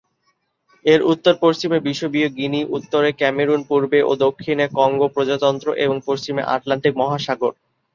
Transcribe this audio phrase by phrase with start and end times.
[0.85, 7.53] এর উত্তর-পশ্চিমে বিষুবীয় গিনি, উত্তরে ক্যামেরুন, পূর্বে ও দক্ষিণে কঙ্গো প্রজাতন্ত্র, এবং পশ্চিমে আটলান্টিক মহাসাগর।